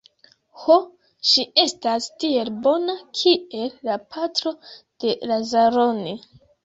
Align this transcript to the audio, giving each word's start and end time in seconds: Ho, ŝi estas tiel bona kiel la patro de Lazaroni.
Ho, 0.61 0.75
ŝi 1.31 1.43
estas 1.63 2.07
tiel 2.23 2.49
bona 2.63 2.95
kiel 3.19 3.77
la 3.91 3.99
patro 4.17 4.55
de 5.05 5.15
Lazaroni. 5.33 6.17